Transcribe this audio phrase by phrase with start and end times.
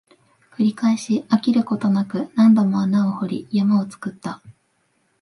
[0.53, 4.41] 繰り返し、飽きることなく、何度も穴を掘り、山を作った